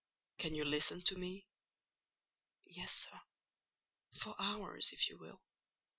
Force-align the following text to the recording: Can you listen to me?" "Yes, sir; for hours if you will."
Can 0.39 0.55
you 0.55 0.65
listen 0.65 1.03
to 1.03 1.15
me?" 1.15 1.45
"Yes, 2.65 2.91
sir; 2.91 3.21
for 4.17 4.35
hours 4.39 4.89
if 4.93 5.07
you 5.09 5.19
will." 5.19 5.39